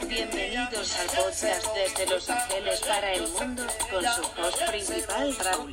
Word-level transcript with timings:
Bienvenidos 0.00 0.96
al 0.98 1.06
podcast 1.06 1.66
desde 1.72 2.10
Los 2.10 2.28
Ángeles 2.28 2.80
para 2.80 3.12
el 3.12 3.22
mundo, 3.28 3.62
con 3.92 4.02
su 4.02 4.22
host 4.40 4.68
principal 4.68 5.36
Raúl. 5.36 5.72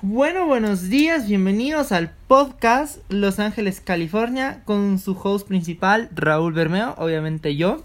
Bueno, 0.00 0.46
buenos 0.46 0.88
días, 0.88 1.28
bienvenidos 1.28 1.92
al 1.92 2.14
podcast 2.28 2.98
Los 3.10 3.38
Ángeles, 3.38 3.82
California, 3.82 4.62
con 4.64 4.98
su 4.98 5.12
host 5.12 5.46
principal 5.46 6.08
Raúl 6.14 6.54
Bermeo, 6.54 6.94
obviamente 6.96 7.56
yo. 7.56 7.84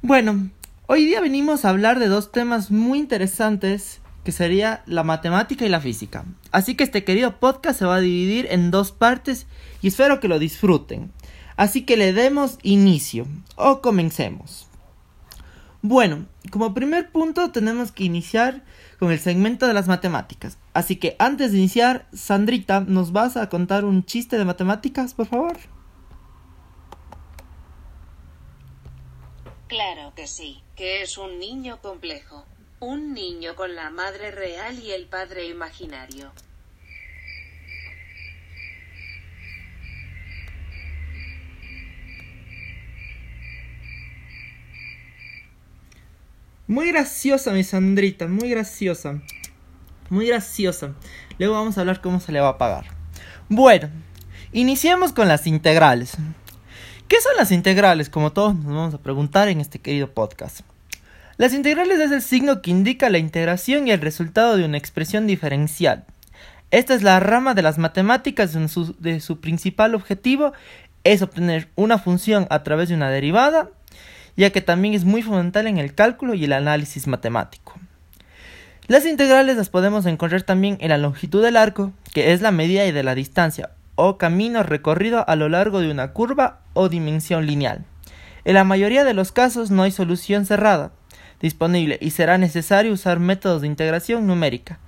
Bueno, 0.00 0.50
hoy 0.88 1.04
día 1.04 1.20
venimos 1.20 1.64
a 1.64 1.68
hablar 1.68 2.00
de 2.00 2.08
dos 2.08 2.32
temas 2.32 2.72
muy 2.72 2.98
interesantes 2.98 4.01
que 4.24 4.32
sería 4.32 4.82
la 4.86 5.02
matemática 5.02 5.64
y 5.64 5.68
la 5.68 5.80
física. 5.80 6.24
Así 6.50 6.74
que 6.74 6.84
este 6.84 7.04
querido 7.04 7.40
podcast 7.40 7.78
se 7.78 7.84
va 7.84 7.96
a 7.96 8.00
dividir 8.00 8.46
en 8.50 8.70
dos 8.70 8.92
partes 8.92 9.46
y 9.80 9.88
espero 9.88 10.20
que 10.20 10.28
lo 10.28 10.38
disfruten. 10.38 11.12
Así 11.56 11.84
que 11.84 11.96
le 11.96 12.12
demos 12.12 12.58
inicio 12.62 13.26
o 13.56 13.80
comencemos. 13.80 14.68
Bueno, 15.82 16.26
como 16.50 16.74
primer 16.74 17.10
punto 17.10 17.50
tenemos 17.50 17.90
que 17.90 18.04
iniciar 18.04 18.62
con 19.00 19.10
el 19.10 19.18
segmento 19.18 19.66
de 19.66 19.74
las 19.74 19.88
matemáticas. 19.88 20.56
Así 20.74 20.94
que 20.96 21.16
antes 21.18 21.50
de 21.50 21.58
iniciar, 21.58 22.06
Sandrita, 22.12 22.80
¿nos 22.80 23.10
vas 23.10 23.36
a 23.36 23.48
contar 23.48 23.84
un 23.84 24.04
chiste 24.04 24.38
de 24.38 24.44
matemáticas, 24.44 25.14
por 25.14 25.26
favor? 25.26 25.56
Claro 29.66 30.12
que 30.14 30.28
sí, 30.28 30.62
que 30.76 31.02
es 31.02 31.18
un 31.18 31.40
niño 31.40 31.80
complejo. 31.82 32.44
Un 32.82 33.14
niño 33.14 33.54
con 33.54 33.76
la 33.76 33.90
madre 33.90 34.32
real 34.32 34.76
y 34.76 34.90
el 34.90 35.06
padre 35.06 35.46
imaginario. 35.46 36.32
Muy 46.66 46.88
graciosa, 46.88 47.52
mi 47.52 47.62
Sandrita, 47.62 48.26
muy 48.26 48.50
graciosa. 48.50 49.22
Muy 50.10 50.26
graciosa. 50.26 50.92
Luego 51.38 51.54
vamos 51.54 51.78
a 51.78 51.82
hablar 51.82 52.00
cómo 52.00 52.18
se 52.18 52.32
le 52.32 52.40
va 52.40 52.48
a 52.48 52.58
pagar. 52.58 52.86
Bueno, 53.48 53.90
iniciemos 54.50 55.12
con 55.12 55.28
las 55.28 55.46
integrales. 55.46 56.16
¿Qué 57.06 57.20
son 57.20 57.36
las 57.36 57.52
integrales? 57.52 58.10
Como 58.10 58.32
todos 58.32 58.56
nos 58.56 58.74
vamos 58.74 58.94
a 58.94 58.98
preguntar 58.98 59.46
en 59.46 59.60
este 59.60 59.78
querido 59.78 60.10
podcast. 60.10 60.62
Las 61.42 61.54
integrales 61.54 61.98
es 61.98 62.12
el 62.12 62.22
signo 62.22 62.62
que 62.62 62.70
indica 62.70 63.10
la 63.10 63.18
integración 63.18 63.88
y 63.88 63.90
el 63.90 64.00
resultado 64.00 64.56
de 64.56 64.64
una 64.64 64.78
expresión 64.78 65.26
diferencial. 65.26 66.04
Esta 66.70 66.94
es 66.94 67.02
la 67.02 67.18
rama 67.18 67.54
de 67.54 67.62
las 67.62 67.78
matemáticas 67.78 68.52
su, 68.68 68.94
de 69.00 69.18
su 69.18 69.40
principal 69.40 69.96
objetivo 69.96 70.52
es 71.02 71.20
obtener 71.20 71.68
una 71.74 71.98
función 71.98 72.46
a 72.48 72.62
través 72.62 72.90
de 72.90 72.94
una 72.94 73.10
derivada, 73.10 73.70
ya 74.36 74.50
que 74.50 74.60
también 74.60 74.94
es 74.94 75.04
muy 75.04 75.20
fundamental 75.20 75.66
en 75.66 75.78
el 75.78 75.96
cálculo 75.96 76.34
y 76.34 76.44
el 76.44 76.52
análisis 76.52 77.08
matemático. 77.08 77.74
Las 78.86 79.04
integrales 79.04 79.56
las 79.56 79.68
podemos 79.68 80.06
encontrar 80.06 80.42
también 80.42 80.78
en 80.80 80.90
la 80.90 80.98
longitud 80.98 81.42
del 81.42 81.56
arco, 81.56 81.92
que 82.14 82.32
es 82.32 82.40
la 82.40 82.52
medida 82.52 82.84
de 82.84 83.02
la 83.02 83.16
distancia 83.16 83.70
o 83.96 84.16
camino 84.16 84.62
recorrido 84.62 85.28
a 85.28 85.34
lo 85.34 85.48
largo 85.48 85.80
de 85.80 85.90
una 85.90 86.12
curva 86.12 86.60
o 86.72 86.88
dimensión 86.88 87.46
lineal. 87.46 87.84
En 88.44 88.54
la 88.54 88.62
mayoría 88.62 89.02
de 89.02 89.14
los 89.14 89.32
casos 89.32 89.72
no 89.72 89.82
hay 89.82 89.90
solución 89.90 90.46
cerrada, 90.46 90.92
disponible 91.42 91.98
y 92.00 92.10
será 92.10 92.38
necesario 92.38 92.92
usar 92.92 93.18
métodos 93.18 93.60
de 93.60 93.66
integración 93.66 94.26
numérica. 94.26 94.78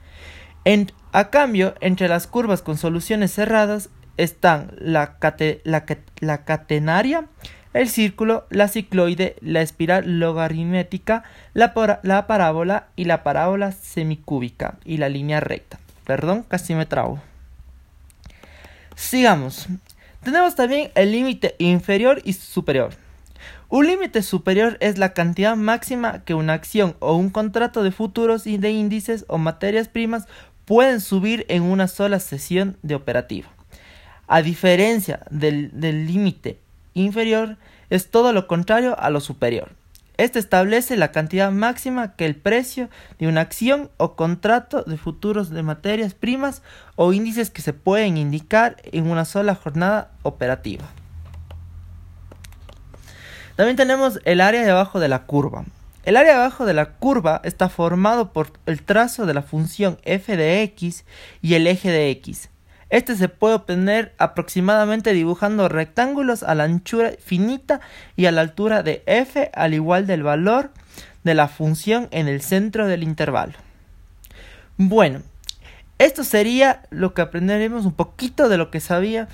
a 1.12 1.30
cambio, 1.30 1.74
entre 1.80 2.08
las 2.08 2.26
curvas 2.26 2.62
con 2.62 2.78
soluciones 2.78 3.34
cerradas 3.34 3.90
están 4.16 4.70
la, 4.78 5.18
catenaria, 6.44 7.26
el 7.74 7.88
círculo, 7.88 8.46
la 8.50 8.68
cicloide, 8.68 9.36
la 9.40 9.60
espiral 9.60 10.20
logarítmica, 10.20 11.24
la, 11.52 12.00
la, 12.02 12.26
parábola 12.26 12.86
y 12.96 13.04
la 13.04 13.22
parábola 13.24 13.72
semicúbica 13.72 14.78
y 14.84 14.96
la 14.98 15.08
línea 15.08 15.40
recta. 15.40 15.78
Perdón, 16.04 16.44
casi 16.46 16.74
me 16.74 16.86
trabo. 16.86 17.20
Sigamos. 18.94 19.66
Tenemos 20.22 20.54
también 20.54 20.90
el 20.94 21.10
límite 21.10 21.56
inferior 21.58 22.22
y 22.24 22.34
superior. 22.34 23.03
Un 23.68 23.86
límite 23.86 24.22
superior 24.22 24.76
es 24.80 24.98
la 24.98 25.14
cantidad 25.14 25.56
máxima 25.56 26.24
que 26.24 26.34
una 26.34 26.52
acción 26.52 26.96
o 27.00 27.16
un 27.16 27.30
contrato 27.30 27.82
de 27.82 27.92
futuros 27.92 28.46
y 28.46 28.58
de 28.58 28.70
índices 28.70 29.24
o 29.28 29.38
materias 29.38 29.88
primas 29.88 30.26
pueden 30.64 31.00
subir 31.00 31.44
en 31.48 31.62
una 31.62 31.88
sola 31.88 32.20
sesión 32.20 32.76
de 32.82 32.94
operativo. 32.94 33.48
A 34.26 34.42
diferencia 34.42 35.20
del 35.30 36.06
límite 36.06 36.58
inferior, 36.94 37.56
es 37.90 38.10
todo 38.10 38.32
lo 38.32 38.46
contrario 38.46 38.98
a 38.98 39.10
lo 39.10 39.20
superior. 39.20 39.72
Este 40.16 40.38
establece 40.38 40.96
la 40.96 41.10
cantidad 41.10 41.50
máxima 41.50 42.14
que 42.14 42.24
el 42.24 42.36
precio 42.36 42.88
de 43.18 43.26
una 43.26 43.40
acción 43.40 43.90
o 43.96 44.14
contrato 44.14 44.84
de 44.84 44.96
futuros 44.96 45.50
de 45.50 45.64
materias 45.64 46.14
primas 46.14 46.62
o 46.94 47.12
índices 47.12 47.50
que 47.50 47.62
se 47.62 47.72
pueden 47.72 48.16
indicar 48.16 48.76
en 48.92 49.10
una 49.10 49.24
sola 49.24 49.56
jornada 49.56 50.12
operativa. 50.22 50.84
También 53.56 53.76
tenemos 53.76 54.18
el 54.24 54.40
área 54.40 54.64
de 54.64 54.70
abajo 54.70 54.98
de 54.98 55.08
la 55.08 55.26
curva. 55.26 55.64
El 56.04 56.16
área 56.16 56.32
de 56.32 56.38
abajo 56.40 56.66
de 56.66 56.74
la 56.74 56.86
curva 56.86 57.40
está 57.44 57.68
formado 57.68 58.32
por 58.32 58.52
el 58.66 58.82
trazo 58.82 59.26
de 59.26 59.34
la 59.34 59.42
función 59.42 59.96
f 60.02 60.36
de 60.36 60.62
x 60.62 61.04
y 61.40 61.54
el 61.54 61.66
eje 61.66 61.90
de 61.90 62.10
x. 62.10 62.50
Este 62.90 63.16
se 63.16 63.28
puede 63.28 63.54
obtener 63.54 64.12
aproximadamente 64.18 65.12
dibujando 65.12 65.68
rectángulos 65.68 66.42
a 66.42 66.54
la 66.54 66.64
anchura 66.64 67.12
finita 67.18 67.80
y 68.16 68.26
a 68.26 68.32
la 68.32 68.40
altura 68.40 68.82
de 68.82 69.02
f 69.06 69.50
al 69.54 69.72
igual 69.72 70.06
del 70.06 70.22
valor 70.22 70.70
de 71.22 71.34
la 71.34 71.48
función 71.48 72.08
en 72.10 72.28
el 72.28 72.42
centro 72.42 72.86
del 72.86 73.02
intervalo. 73.02 73.54
Bueno, 74.76 75.22
esto 75.98 76.24
sería 76.24 76.82
lo 76.90 77.14
que 77.14 77.22
aprenderemos 77.22 77.86
un 77.86 77.92
poquito 77.92 78.48
de 78.48 78.58
lo 78.58 78.70
que 78.70 78.80
sabía 78.80 79.28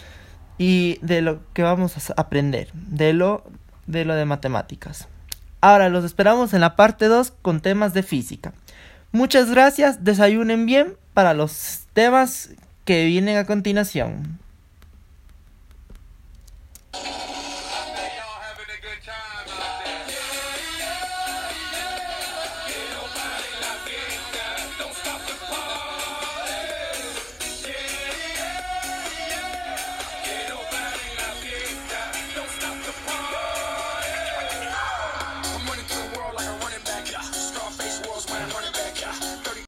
y 0.58 0.98
de 1.00 1.22
lo 1.22 1.40
que 1.54 1.62
vamos 1.62 1.96
a 1.96 2.12
aprender, 2.20 2.68
de 2.74 3.14
lo 3.14 3.44
de 3.90 4.04
lo 4.04 4.14
de 4.14 4.24
matemáticas. 4.24 5.08
Ahora 5.60 5.88
los 5.88 6.04
esperamos 6.04 6.54
en 6.54 6.60
la 6.60 6.76
parte 6.76 7.06
2 7.06 7.32
con 7.42 7.60
temas 7.60 7.92
de 7.92 8.02
física. 8.02 8.52
Muchas 9.12 9.50
gracias, 9.50 10.04
desayunen 10.04 10.66
bien 10.66 10.96
para 11.14 11.34
los 11.34 11.86
temas 11.92 12.50
que 12.84 13.04
vienen 13.04 13.36
a 13.36 13.44
continuación. 13.44 14.38